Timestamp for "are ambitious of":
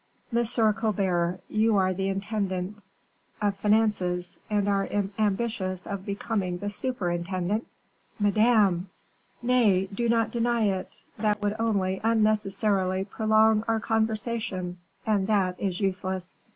4.67-6.07